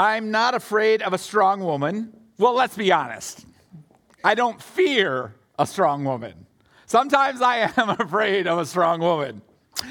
[0.00, 2.16] I'm not afraid of a strong woman.
[2.38, 3.44] Well, let's be honest.
[4.24, 6.46] I don't fear a strong woman.
[6.86, 9.42] Sometimes I am afraid of a strong woman.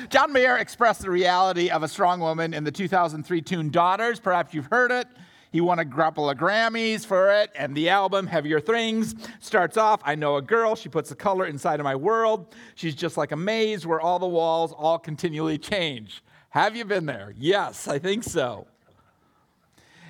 [0.09, 4.19] John Mayer expressed the reality of a strong woman in the 2003 tune Daughters.
[4.19, 5.07] Perhaps you've heard it.
[5.51, 10.01] He won a couple of Grammys for it, and the album, Heavier Things, starts off
[10.03, 10.75] I know a girl.
[10.75, 12.55] She puts the color inside of my world.
[12.73, 16.23] She's just like a maze where all the walls all continually change.
[16.49, 17.35] Have you been there?
[17.37, 18.65] Yes, I think so.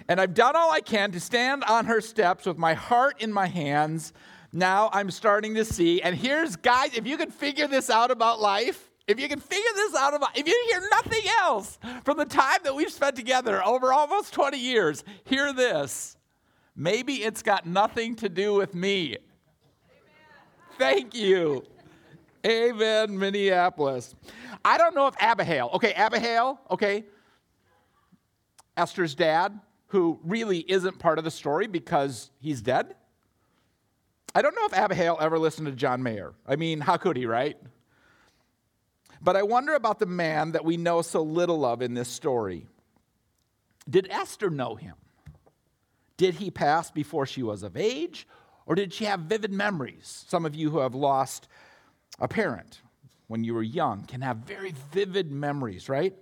[0.09, 3.31] And I've done all I can to stand on her steps with my heart in
[3.31, 4.11] my hands.
[4.51, 6.01] Now I'm starting to see.
[6.01, 9.71] And here's, guys, if you can figure this out about life, if you can figure
[9.75, 13.63] this out about, if you hear nothing else from the time that we've spent together
[13.63, 16.17] over almost 20 years, hear this.
[16.75, 19.09] Maybe it's got nothing to do with me.
[19.09, 19.17] Amen.
[20.79, 21.63] Thank you.
[22.47, 24.15] Amen, Minneapolis.
[24.65, 27.03] I don't know if Abihail, okay, Abihail, okay,
[28.75, 32.95] Esther's dad, who really isn't part of the story because he's dead.
[34.33, 36.33] I don't know if Abihail ever listened to John Mayer.
[36.47, 37.57] I mean, how could he, right?
[39.21, 42.67] But I wonder about the man that we know so little of in this story.
[43.89, 44.95] Did Esther know him?
[46.17, 48.27] Did he pass before she was of age?
[48.65, 50.25] Or did she have vivid memories?
[50.27, 51.47] Some of you who have lost
[52.19, 52.81] a parent
[53.27, 56.15] when you were young can have very vivid memories, right?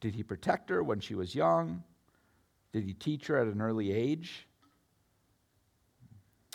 [0.00, 1.84] Did he protect her when she was young?
[2.72, 4.46] Did he teach her at an early age?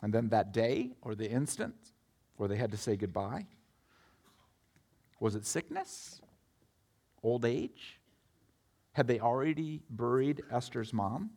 [0.01, 1.75] And then that day or the instant
[2.37, 3.45] where they had to say goodbye?
[5.19, 6.21] Was it sickness?
[7.23, 7.99] Old age?
[8.93, 11.31] Had they already buried Esther's mom?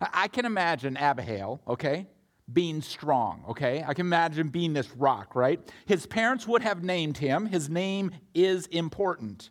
[0.00, 2.06] I can imagine Abihail, okay,
[2.52, 3.84] being strong, okay?
[3.86, 5.60] I can imagine being this rock, right?
[5.86, 7.46] His parents would have named him.
[7.46, 9.50] His name is important.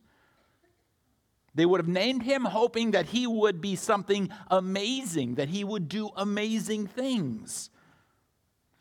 [1.53, 5.89] They would have named him hoping that he would be something amazing, that he would
[5.89, 7.69] do amazing things.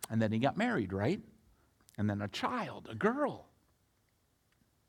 [0.08, 1.20] And then he got married, right?
[1.98, 3.46] And then a child, a girl.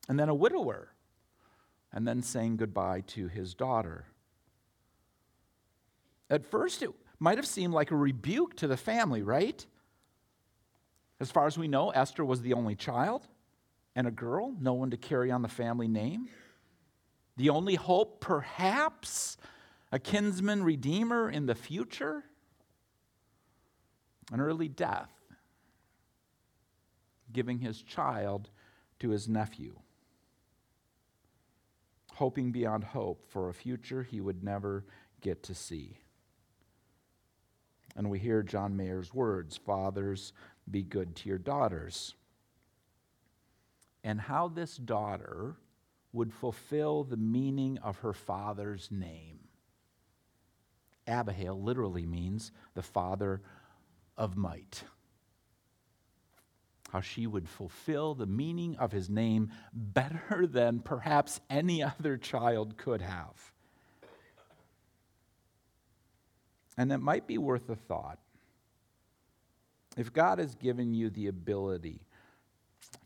[0.08, 0.90] And then a widower.
[1.92, 4.06] And then saying goodbye to his daughter.
[6.30, 9.66] At first, it might have seemed like a rebuke to the family, right?
[11.20, 13.28] As far as we know, Esther was the only child
[13.96, 16.30] and a girl, no one to carry on the family name.
[17.42, 19.36] The only hope, perhaps,
[19.92, 22.24] a kinsman redeemer in the future?
[24.32, 25.10] An early death,
[27.34, 28.52] giving his child
[29.00, 29.74] to his nephew,
[32.14, 34.86] hoping beyond hope for a future he would never
[35.20, 35.98] get to see.
[37.96, 40.32] And we hear John Mayer's words Fathers,
[40.70, 42.14] be good to your daughters.
[44.04, 45.56] And how this daughter
[46.14, 49.40] would fulfill the meaning of her father's name.
[51.08, 53.42] Abihail literally means the father
[54.18, 54.84] of might.
[56.92, 62.78] How she would fulfill the meaning of his name better than perhaps any other child
[62.78, 63.52] could have.
[66.78, 68.20] And it might be worth a thought.
[69.98, 72.02] If God has given you the ability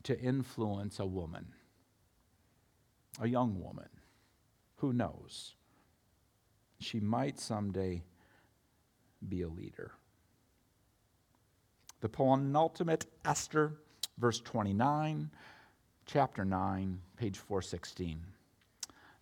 [0.04, 1.55] to influence a woman,
[3.20, 3.88] a young woman.
[4.76, 5.54] Who knows?
[6.80, 8.02] She might someday
[9.26, 9.92] be a leader.
[12.00, 13.72] The penultimate Esther,
[14.18, 15.30] verse 29,
[16.04, 18.20] chapter 9, page 416.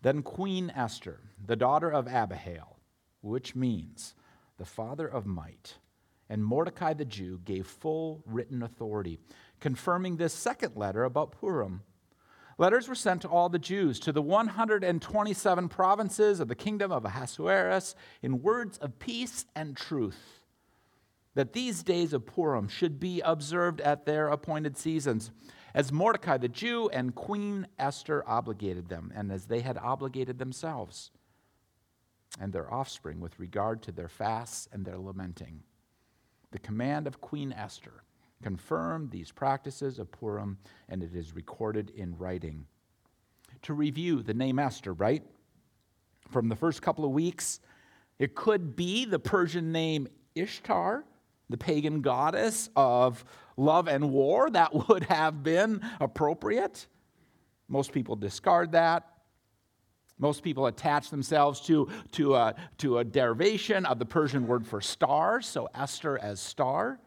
[0.02, 2.76] Then Queen Esther, the daughter of Abihail,
[3.22, 4.14] which means
[4.58, 5.76] the father of might,
[6.28, 9.18] and Mordecai the Jew gave full written authority,
[9.60, 11.82] confirming this second letter about Purim
[12.56, 17.04] Letters were sent to all the Jews, to the 127 provinces of the kingdom of
[17.04, 20.40] Ahasuerus, in words of peace and truth,
[21.34, 25.32] that these days of Purim should be observed at their appointed seasons,
[25.74, 31.10] as Mordecai the Jew and Queen Esther obligated them, and as they had obligated themselves
[32.40, 35.62] and their offspring with regard to their fasts and their lamenting.
[36.52, 38.03] The command of Queen Esther
[38.44, 40.58] confirmed these practices of Purim,
[40.90, 42.66] and it is recorded in writing.
[43.62, 45.22] To review the name Esther, right?
[46.28, 47.60] From the first couple of weeks,
[48.18, 51.06] it could be the Persian name Ishtar,
[51.48, 53.24] the pagan goddess of
[53.56, 54.50] love and war.
[54.52, 56.86] That would have been appropriate.
[57.66, 59.08] Most people discard that.
[60.18, 64.82] Most people attach themselves to, to, a, to a derivation of the Persian word for
[64.82, 67.00] star, so Esther as star.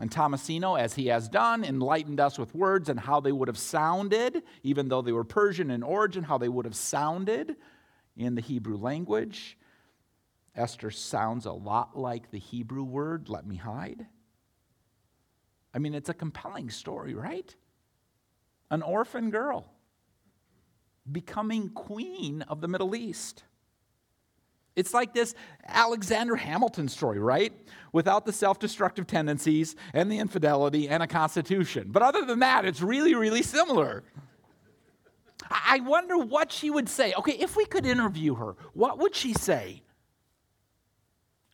[0.00, 3.58] And Tomasino, as he has done, enlightened us with words and how they would have
[3.58, 7.56] sounded, even though they were Persian in origin, how they would have sounded
[8.16, 9.56] in the Hebrew language.
[10.56, 14.06] Esther sounds a lot like the Hebrew word, let me hide.
[15.72, 17.54] I mean, it's a compelling story, right?
[18.70, 19.70] An orphan girl
[21.10, 23.44] becoming queen of the Middle East.
[24.76, 25.34] It's like this
[25.66, 27.52] Alexander Hamilton story, right?
[27.92, 31.88] Without the self destructive tendencies and the infidelity and a constitution.
[31.90, 34.02] But other than that, it's really, really similar.
[35.50, 37.12] I wonder what she would say.
[37.14, 39.82] Okay, if we could interview her, what would she say?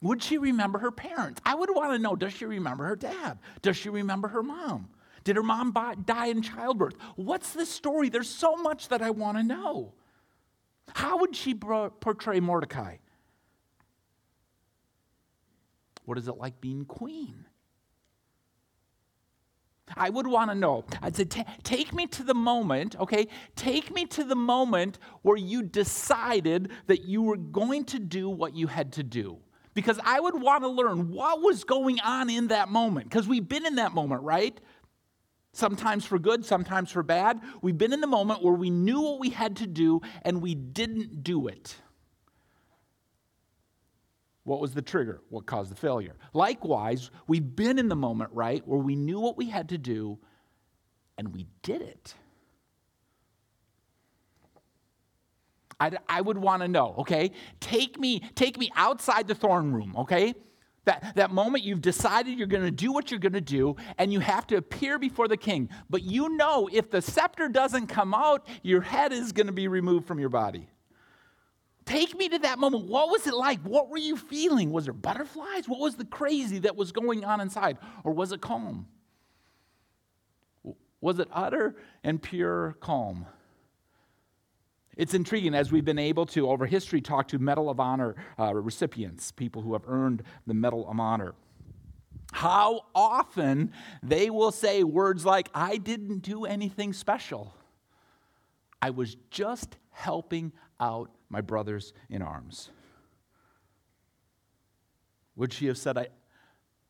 [0.03, 1.43] Would she remember her parents?
[1.45, 3.39] I would want to know does she remember her dad?
[3.61, 4.89] Does she remember her mom?
[5.25, 5.75] Did her mom
[6.07, 6.95] die in childbirth?
[7.17, 8.09] What's the story?
[8.09, 9.93] There's so much that I want to know.
[10.95, 12.97] How would she portray Mordecai?
[16.05, 17.47] What is it like being queen?
[19.97, 20.85] I would want to know.
[21.02, 23.26] I'd say, take me to the moment, okay?
[23.56, 28.55] Take me to the moment where you decided that you were going to do what
[28.55, 29.38] you had to do.
[29.75, 33.08] Because I would want to learn what was going on in that moment.
[33.08, 34.61] Because we've been in that moment, right?
[35.52, 37.41] Sometimes for good, sometimes for bad.
[37.62, 40.55] We've been in the moment where we knew what we had to do and we
[40.55, 41.76] didn't do it.
[44.50, 45.20] What was the trigger?
[45.29, 46.17] What caused the failure?
[46.35, 50.19] Likewise, we've been in the moment, right, where we knew what we had to do
[51.17, 52.14] and we did it.
[55.79, 57.31] I'd, I would want to know, okay?
[57.61, 60.35] Take me, take me outside the throne room, okay?
[60.85, 64.12] That, that moment you've decided you're going to do what you're going to do and
[64.12, 65.69] you have to appear before the king.
[65.88, 69.69] But you know if the scepter doesn't come out, your head is going to be
[69.69, 70.67] removed from your body.
[71.91, 72.85] Take me to that moment.
[72.85, 73.59] What was it like?
[73.63, 74.71] What were you feeling?
[74.71, 75.69] Was there butterflies?
[75.69, 77.79] What was the crazy that was going on inside?
[78.05, 78.87] Or was it calm?
[81.01, 83.27] Was it utter and pure calm?
[84.97, 88.55] It's intriguing as we've been able to, over history, talk to Medal of Honor uh,
[88.55, 91.35] recipients, people who have earned the Medal of Honor.
[92.31, 97.53] How often they will say words like, I didn't do anything special.
[98.81, 102.71] I was just helping out my brothers in arms.
[105.37, 106.09] Would she have said, I,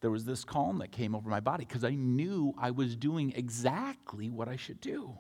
[0.01, 3.33] there was this calm that came over my body because I knew I was doing
[3.37, 5.19] exactly what I should do?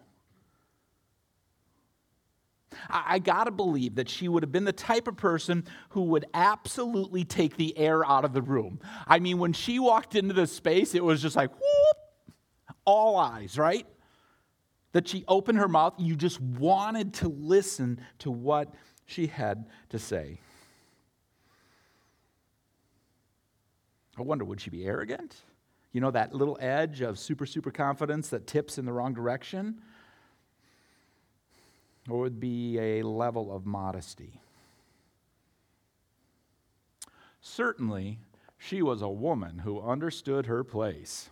[2.89, 6.03] I, I got to believe that she would have been the type of person who
[6.05, 8.81] would absolutely take the air out of the room.
[9.07, 11.97] I mean, when she walked into the space, it was just like, whoop,
[12.85, 13.87] all eyes, right?
[14.93, 18.75] That she opened her mouth, you just wanted to listen to what
[19.11, 20.39] she had to say.
[24.17, 25.37] I wonder, would she be arrogant?
[25.93, 29.81] You know, that little edge of super, super confidence that tips in the wrong direction?
[32.09, 34.41] Or would be a level of modesty?
[37.41, 38.19] Certainly,
[38.59, 41.31] she was a woman who understood her place.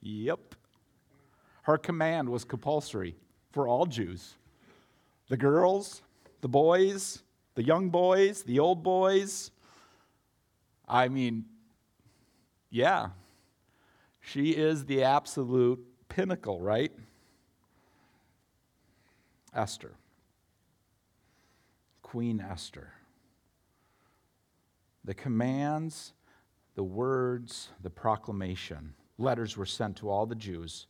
[0.00, 0.38] Yep.
[1.64, 3.16] Her command was compulsory
[3.50, 4.34] for all Jews
[5.28, 6.02] the girls,
[6.42, 7.22] the boys,
[7.54, 9.50] the young boys, the old boys.
[10.86, 11.46] I mean,
[12.68, 13.08] yeah,
[14.20, 16.92] she is the absolute pinnacle, right?
[19.54, 19.94] Esther.
[22.02, 22.92] Queen Esther.
[25.02, 26.12] The commands,
[26.74, 28.92] the words, the proclamation.
[29.16, 30.86] Letters were sent to all the Jews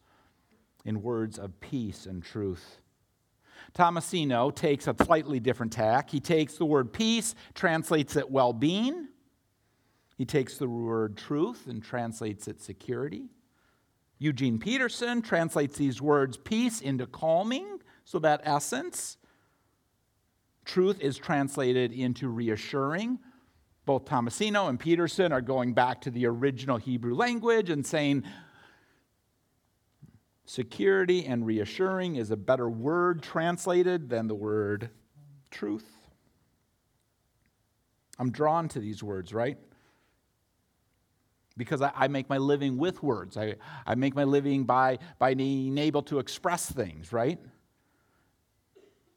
[0.84, 2.78] in words of peace and truth.
[3.74, 6.10] Tomasino takes a slightly different tack.
[6.10, 9.08] He takes the word peace, translates it well being.
[10.16, 13.30] He takes the word truth and translates it security.
[14.18, 19.16] Eugene Peterson translates these words peace into calming, so that essence.
[20.64, 23.18] Truth is translated into reassuring.
[23.86, 28.24] Both Tomasino and Peterson are going back to the original Hebrew language and saying
[30.46, 34.90] Security and reassuring is a better word translated than the word
[35.50, 35.86] truth.
[38.18, 39.56] I'm drawn to these words, right?
[41.56, 43.36] Because I, I, make my living with words.
[43.36, 43.54] I,
[43.86, 47.38] I make my living by, by being able to express things, right?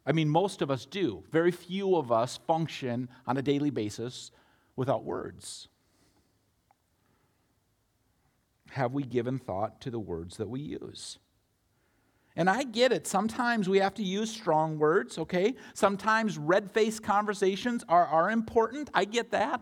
[0.06, 1.24] I mean, most of us do.
[1.32, 4.32] Very few of us function on a daily basis
[4.76, 5.68] without words.
[8.72, 11.18] Have we given thought to the words that we use?
[12.36, 13.08] And I get it.
[13.08, 15.56] Sometimes we have to use strong words, okay?
[15.74, 18.92] Sometimes red faced conversations are, are important.
[18.94, 19.62] I get that.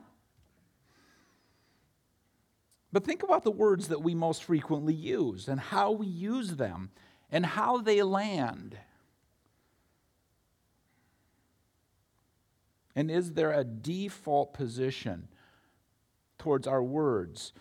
[2.92, 6.92] But think about the words that we most frequently use and how we use them
[7.32, 8.78] and how they land.
[12.96, 15.28] And is there a default position
[16.38, 17.52] towards our words?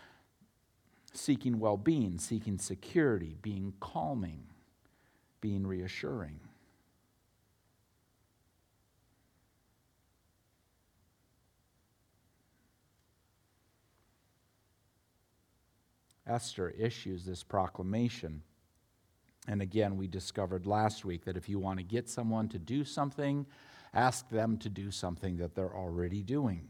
[1.15, 4.43] Seeking well being, seeking security, being calming,
[5.39, 6.41] being reassuring.
[16.27, 18.41] Esther issues this proclamation.
[19.47, 22.83] And again, we discovered last week that if you want to get someone to do
[22.83, 23.45] something,
[23.93, 26.67] ask them to do something that they're already doing.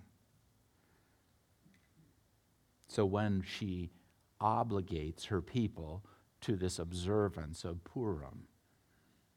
[2.89, 3.89] So when she
[4.45, 6.05] obligates her people
[6.41, 8.43] to this observance of Purim,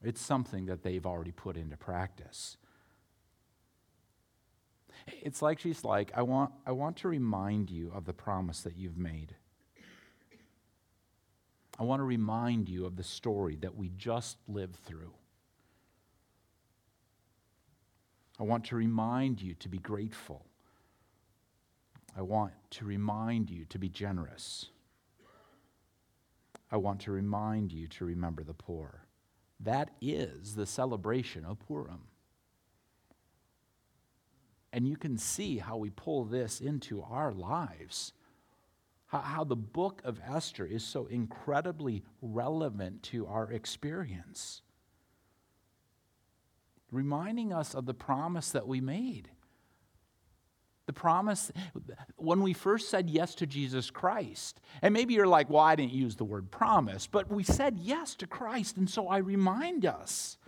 [0.02, 2.58] it's something that they've already put into practice.
[5.22, 8.76] It's like she's like, I want, I want to remind you of the promise that
[8.76, 9.34] you've made.
[11.78, 15.14] I want to remind you of the story that we just lived through.
[18.38, 20.44] I want to remind you to be grateful.
[22.16, 24.66] I want to remind you to be generous.
[26.70, 29.06] I want to remind you to remember the poor.
[29.60, 32.02] That is the celebration of Purim.
[34.72, 38.12] And you can see how we pull this into our lives
[39.08, 44.60] how, the book of Esther is so incredibly relevant to our experience,
[46.90, 49.30] reminding us of the promise that we made.
[50.88, 51.52] The promise
[52.16, 54.58] when we first said yes to Jesus Christ.
[54.80, 58.14] And maybe you're like, well, I didn't use the word promise, but we said yes
[58.16, 58.78] to Christ.
[58.78, 60.38] And so I remind us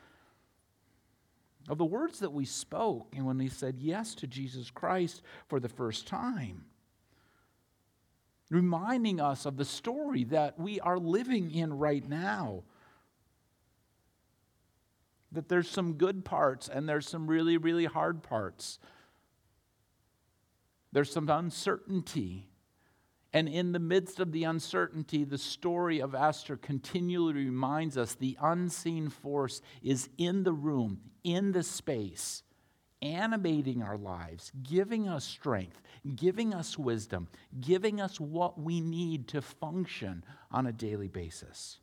[1.69, 5.61] of the words that we spoke and when we said yes to Jesus Christ for
[5.61, 6.65] the first time
[8.51, 12.65] reminding us of the story that we are living in right now.
[15.33, 18.81] That there's some good parts and there's some really, really hard parts.
[20.93, 22.49] There's some uncertainty.
[23.33, 28.37] And in the midst of the uncertainty, the story of Esther continually reminds us the
[28.41, 32.43] unseen force is in the room, in the space
[33.03, 35.81] animating our lives, giving us strength,
[36.17, 37.29] giving us wisdom,
[37.61, 41.79] giving us what we need to function on a daily basis.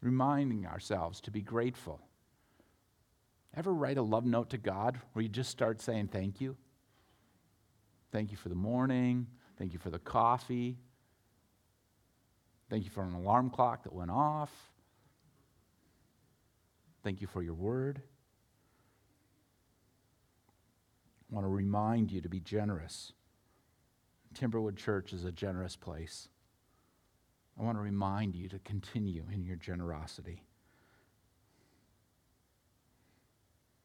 [0.00, 2.00] Reminding ourselves to be grateful.
[3.56, 6.56] Ever write a love note to God where you just start saying thank you?
[8.12, 9.26] Thank you for the morning.
[9.58, 10.78] Thank you for the coffee.
[12.70, 14.52] Thank you for an alarm clock that went off.
[17.02, 18.02] Thank you for your word.
[21.30, 23.12] I want to remind you to be generous.
[24.34, 26.28] Timberwood Church is a generous place.
[27.58, 30.42] I want to remind you to continue in your generosity.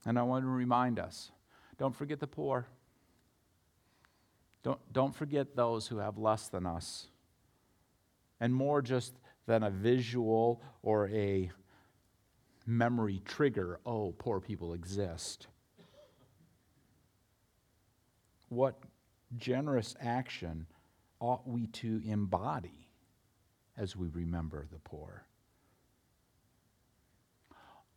[0.05, 1.31] And I want to remind us
[1.77, 2.67] don't forget the poor.
[4.63, 7.07] Don't, don't forget those who have less than us.
[8.39, 9.13] And more just
[9.45, 11.51] than a visual or a
[12.65, 15.47] memory trigger oh, poor people exist.
[18.49, 18.75] What
[19.35, 20.67] generous action
[21.19, 22.87] ought we to embody
[23.77, 25.25] as we remember the poor?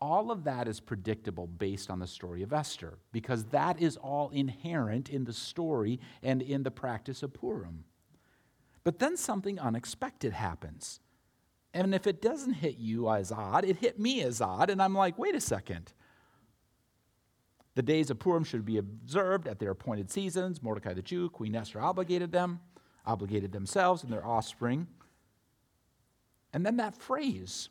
[0.00, 4.28] All of that is predictable based on the story of Esther, because that is all
[4.30, 7.84] inherent in the story and in the practice of Purim.
[8.84, 11.00] But then something unexpected happens.
[11.72, 14.70] And if it doesn't hit you as odd, it hit me as odd.
[14.70, 15.92] And I'm like, wait a second.
[17.74, 20.62] The days of Purim should be observed at their appointed seasons.
[20.62, 22.60] Mordecai the Jew, Queen Esther obligated them,
[23.04, 24.86] obligated themselves and their offspring.
[26.54, 27.68] And then that phrase,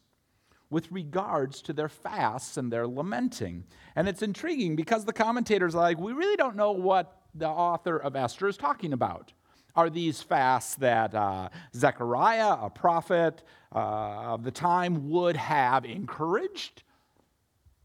[0.70, 3.64] with regards to their fasts and their lamenting.
[3.96, 7.98] And it's intriguing because the commentators are like, we really don't know what the author
[7.98, 9.34] of Esther is talking about
[9.76, 13.44] are these fasts that uh, Zechariah, a prophet
[13.74, 16.84] uh, of the time, would have encouraged.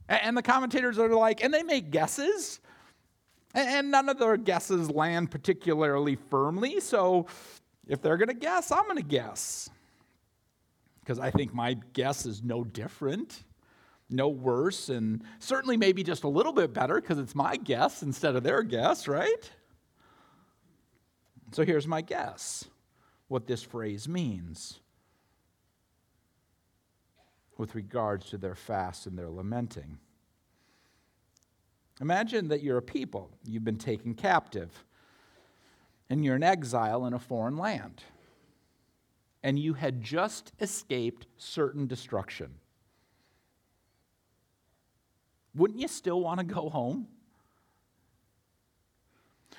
[0.08, 2.60] And the commentators are like, and they make guesses,
[3.54, 6.80] and none of their guesses land particularly firmly.
[6.80, 7.26] So
[7.88, 9.68] if they're going to guess, I'm going to guess.
[11.10, 13.42] Because I think my guess is no different,
[14.08, 18.36] no worse, and certainly maybe just a little bit better because it's my guess instead
[18.36, 19.50] of their guess, right?
[21.50, 22.64] So here's my guess
[23.26, 24.78] what this phrase means
[27.58, 29.98] with regards to their fast and their lamenting.
[32.00, 34.84] Imagine that you're a people, you've been taken captive,
[36.08, 38.04] and you're in exile in a foreign land,
[39.42, 42.54] and you had just escaped certain destruction.
[45.54, 47.08] Wouldn't you still want to go home?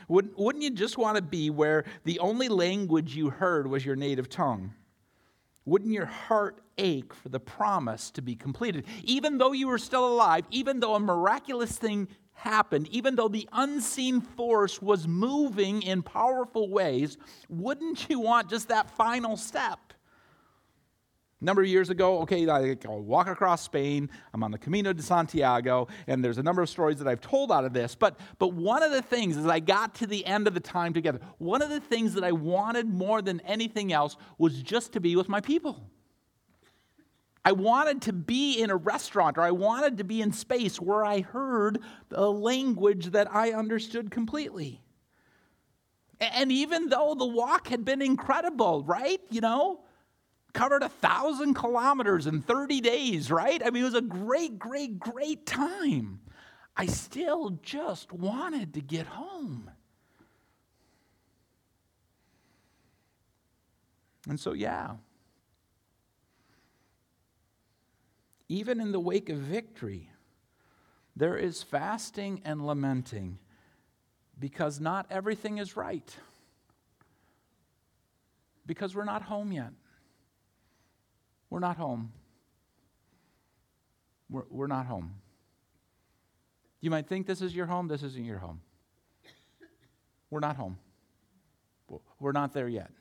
[0.07, 3.95] Wouldn't, wouldn't you just want to be where the only language you heard was your
[3.95, 4.73] native tongue?
[5.65, 8.85] Wouldn't your heart ache for the promise to be completed?
[9.03, 12.07] Even though you were still alive, even though a miraculous thing
[12.41, 17.17] happened, even though the unseen force was moving in powerful ways,
[17.49, 19.79] wouldn't you want just that final step?
[21.39, 24.09] A number of years ago, okay, I walk across Spain.
[24.33, 27.51] I'm on the Camino de Santiago, and there's a number of stories that I've told
[27.51, 27.95] out of this.
[27.95, 30.93] But, but one of the things, as I got to the end of the time
[30.93, 34.99] together, one of the things that I wanted more than anything else was just to
[34.99, 35.89] be with my people.
[37.43, 41.03] I wanted to be in a restaurant or I wanted to be in space where
[41.03, 41.79] I heard
[42.11, 44.81] a language that I understood completely.
[46.19, 49.19] And even though the walk had been incredible, right?
[49.31, 49.81] You know,
[50.53, 53.61] covered a thousand kilometers in 30 days, right?
[53.65, 56.19] I mean, it was a great, great, great time.
[56.77, 59.71] I still just wanted to get home.
[64.29, 64.91] And so, yeah,
[68.51, 70.09] even in the wake of victory,
[71.15, 73.37] there is fasting and lamenting
[74.37, 76.13] because not everything is right.
[78.65, 79.71] Because we're not home yet.
[81.49, 82.11] We're not home.
[84.29, 85.15] We're, we're not home.
[86.81, 88.59] You might think this is your home, this isn't your home.
[90.29, 90.77] We're not home.
[92.19, 92.91] We're not there yet.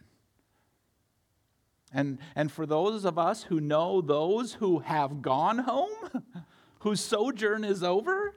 [1.92, 5.90] And, and for those of us who know those who have gone home,
[6.80, 8.34] whose sojourn is over,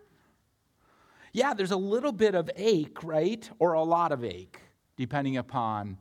[1.31, 3.48] yeah, there's a little bit of ache, right?
[3.60, 4.60] Or a lot of ache,
[4.98, 5.98] depending upon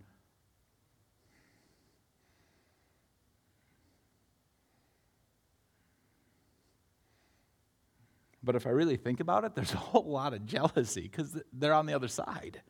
[8.44, 11.74] But if I really think about it, there's a whole lot of jealousy because they're
[11.74, 12.60] on the other side.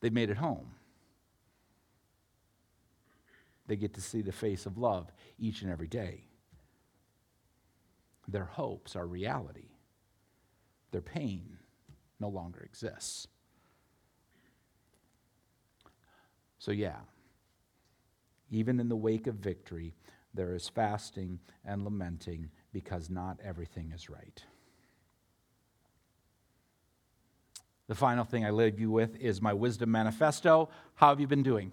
[0.00, 0.70] They've made it home.
[3.70, 6.24] They get to see the face of love each and every day.
[8.26, 9.68] Their hopes are reality.
[10.90, 11.56] Their pain
[12.18, 13.28] no longer exists.
[16.58, 16.96] So, yeah,
[18.50, 19.94] even in the wake of victory,
[20.34, 24.42] there is fasting and lamenting because not everything is right.
[27.86, 30.70] The final thing I leave you with is my wisdom manifesto.
[30.96, 31.70] How have you been doing?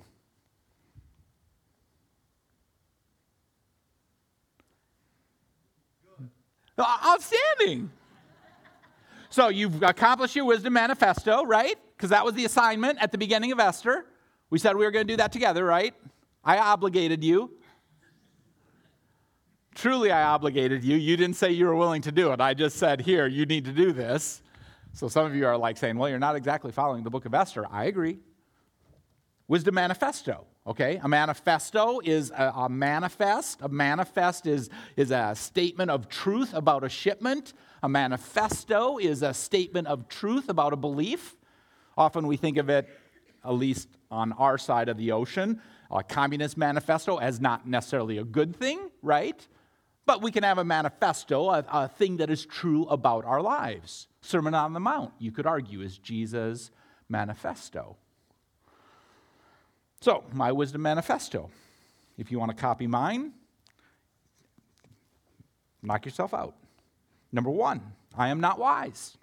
[6.77, 7.91] Uh, outstanding.
[9.29, 11.77] So you've accomplished your wisdom manifesto, right?
[11.95, 14.05] Because that was the assignment at the beginning of Esther.
[14.49, 15.93] We said we were going to do that together, right?
[16.43, 17.51] I obligated you.
[19.75, 20.95] Truly, I obligated you.
[20.95, 22.41] You didn't say you were willing to do it.
[22.41, 24.41] I just said, here, you need to do this.
[24.93, 27.33] So some of you are like saying, well, you're not exactly following the book of
[27.33, 27.67] Esther.
[27.69, 28.19] I agree.
[29.49, 30.99] Wisdom manifesto, okay?
[31.01, 33.61] A manifesto is a, a, manifest.
[33.61, 37.53] A manifest is, is a statement of truth about a shipment.
[37.81, 41.37] A manifesto is a statement of truth about a belief.
[41.97, 42.89] Often we think of it,
[43.45, 48.25] at least on our side of the ocean, a communist manifesto as not necessarily a
[48.25, 49.47] good thing, right?
[50.05, 54.07] But we can have a manifesto, a, a thing that is true about our lives.
[54.19, 56.69] Sermon on the Mount, you could argue, is Jesus'
[57.07, 57.95] manifesto.
[60.01, 61.49] So, my wisdom manifesto.
[62.17, 63.33] If you want to copy mine,
[65.81, 66.55] knock yourself out.
[67.31, 67.81] Number one,
[68.15, 69.17] I am not wise.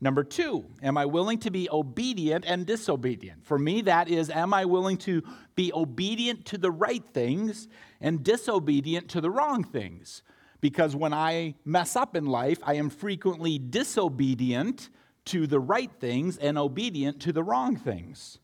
[0.00, 3.44] Number two, am I willing to be obedient and disobedient?
[3.44, 5.22] For me, that is, am I willing to
[5.54, 7.68] be obedient to the right things
[8.00, 10.22] and disobedient to the wrong things?
[10.62, 14.88] Because when I mess up in life, I am frequently disobedient
[15.26, 18.39] to the right things and obedient to the wrong things.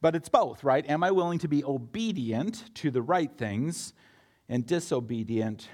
[0.00, 0.88] But it's both, right?
[0.88, 3.92] Am I willing to be obedient to the right things
[4.48, 5.68] and disobedient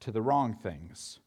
[0.00, 1.18] to the wrong things?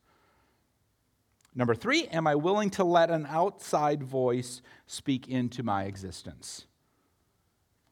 [1.55, 6.65] Number three, am I willing to let an outside voice speak into my existence?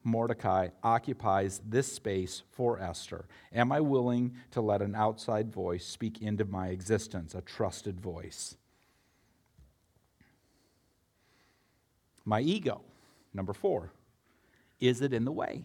[0.04, 3.26] Mordecai occupies this space for Esther.
[3.52, 8.56] Am I willing to let an outside voice speak into my existence, a trusted voice?
[12.24, 12.80] My ego,
[13.32, 13.92] number four,
[14.82, 15.64] is it in the way?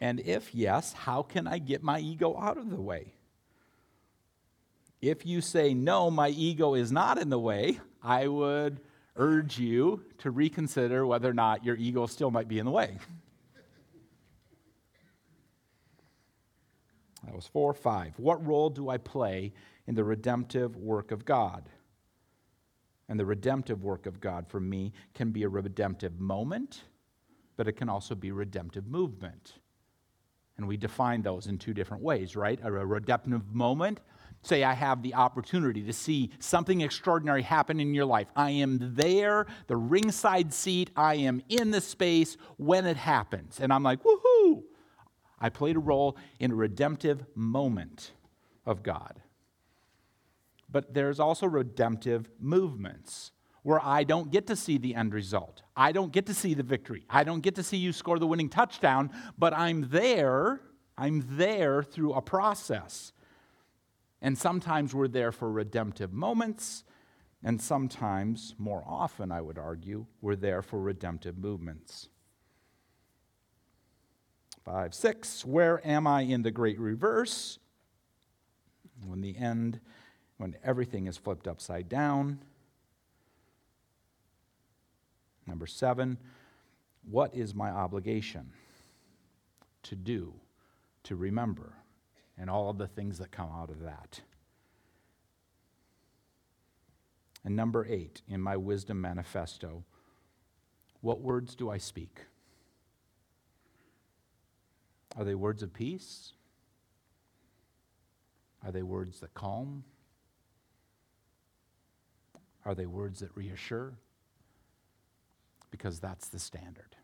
[0.00, 3.12] And if yes, how can I get my ego out of the way?
[5.02, 8.80] If you say, no, my ego is not in the way, I would
[9.16, 12.98] urge you to reconsider whether or not your ego still might be in the way.
[17.24, 18.14] That was four, or five.
[18.16, 19.52] What role do I play
[19.86, 21.68] in the redemptive work of God?
[23.08, 26.84] And the redemptive work of God for me can be a redemptive moment,
[27.58, 29.54] but it can also be redemptive movement.
[30.56, 32.58] And we define those in two different ways, right?
[32.62, 34.00] A redemptive moment,
[34.42, 38.28] say I have the opportunity to see something extraordinary happen in your life.
[38.34, 43.60] I am there, the ringside seat, I am in the space when it happens.
[43.60, 44.62] And I'm like, woohoo!
[45.38, 48.12] I played a role in a redemptive moment
[48.64, 49.20] of God
[50.70, 55.62] but there's also redemptive movements where I don't get to see the end result.
[55.76, 57.04] I don't get to see the victory.
[57.10, 60.60] I don't get to see you score the winning touchdown, but I'm there.
[60.96, 63.12] I'm there through a process.
[64.20, 66.82] And sometimes we're there for redemptive moments,
[67.44, 72.08] and sometimes, more often, I would argue, we're there for redemptive movements.
[74.64, 77.60] Five, six, where am I in the great reverse?
[79.06, 79.80] When the end
[80.38, 82.38] when everything is flipped upside down.
[85.48, 86.18] Number seven,
[87.10, 88.52] what is my obligation
[89.84, 90.34] to do,
[91.04, 91.72] to remember,
[92.36, 94.20] and all of the things that come out of that?
[97.44, 99.84] And number eight, in my wisdom manifesto,
[101.00, 102.26] what words do I speak?
[105.16, 106.34] Are they words of peace?
[108.62, 109.84] Are they words that calm?
[112.66, 113.94] Are they words that reassure?
[115.78, 116.96] Because that's the standard.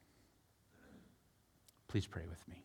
[1.87, 2.65] Please pray with me.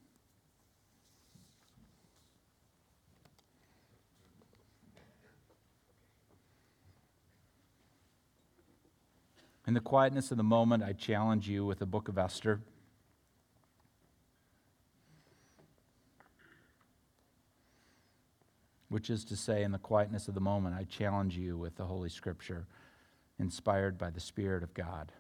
[9.68, 12.60] In the quietness of the moment, I challenge you with the book of Esther.
[18.88, 21.86] Which is to say, in the quietness of the moment, I challenge you with the
[21.86, 22.66] Holy Scripture
[23.38, 25.12] inspired by the Spirit of God,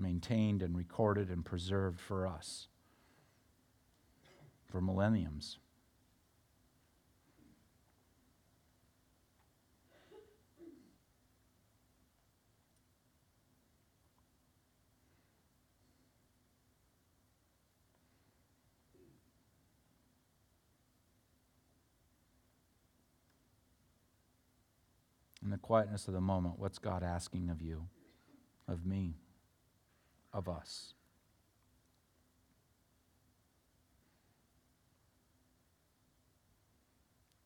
[0.00, 2.68] maintained and recorded and preserved for us
[4.70, 5.58] for millenniums.
[25.42, 27.88] in the quietness of the moment, what's God asking of you,
[28.68, 29.16] of me,
[30.40, 30.94] of us?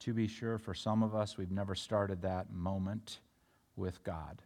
[0.00, 3.18] To be sure, for some of us, we've never started that moment
[3.74, 4.42] with God.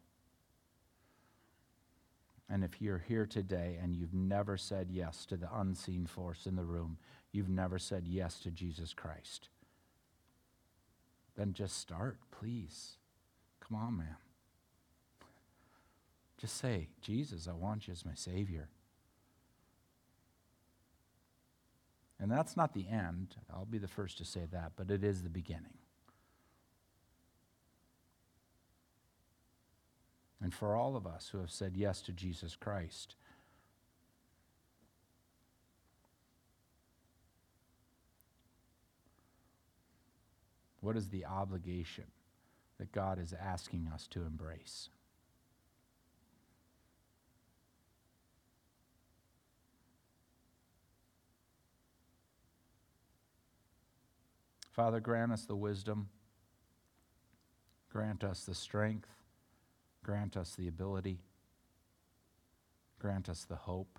[2.48, 6.56] And if you're here today and you've never said yes to the unseen force in
[6.56, 6.96] the room,
[7.32, 9.50] you've never said yes to Jesus Christ,
[11.36, 12.96] then just start, please.
[13.60, 14.16] Come on, man.
[16.38, 18.68] Just say, Jesus, I want you as my Savior.
[22.20, 23.36] And that's not the end.
[23.52, 25.78] I'll be the first to say that, but it is the beginning.
[30.40, 33.16] And for all of us who have said yes to Jesus Christ,
[40.80, 42.04] what is the obligation?
[42.78, 44.88] that God is asking us to embrace.
[54.78, 56.08] Father, grant us the wisdom,
[57.90, 59.08] grant us the strength,
[60.04, 61.18] grant us the ability,
[63.00, 63.98] grant us the hope,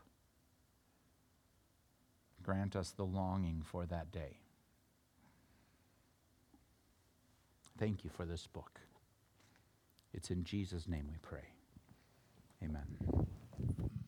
[2.42, 4.38] grant us the longing for that day.
[7.78, 8.80] Thank you for this book.
[10.13, 11.50] It's in Jesus' name we pray.
[12.63, 13.99] Amen.